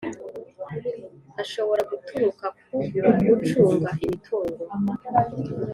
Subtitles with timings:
[1.41, 2.75] Ashobora guturuka ku
[3.37, 4.63] ucunga imitungo